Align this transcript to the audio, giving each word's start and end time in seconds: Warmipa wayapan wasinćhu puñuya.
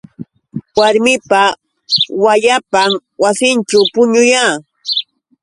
Warmipa 0.77 1.41
wayapan 2.23 2.91
wasinćhu 3.21 3.79
puñuya. 3.93 4.45